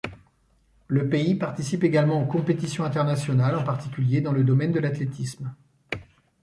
Le 0.87 1.07
pays 1.09 1.35
participe 1.35 1.83
également 1.83 2.19
aux 2.23 2.25
compétitions 2.25 2.83
internationales 2.85 3.55
en 3.55 3.63
particulier 3.63 4.19
dans 4.19 4.33
le 4.33 4.43
domaine 4.43 4.71
de 4.71 4.79
l'athlétisme. 4.79 5.53